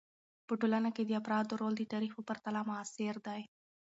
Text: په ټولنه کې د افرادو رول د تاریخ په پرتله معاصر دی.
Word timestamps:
په 0.47 0.53
ټولنه 0.61 0.89
کې 0.95 1.03
د 1.05 1.11
افرادو 1.21 1.53
رول 1.61 1.73
د 1.77 1.83
تاریخ 1.93 2.11
په 2.15 2.23
پرتله 2.29 2.61
معاصر 2.69 3.15
دی. 3.27 3.41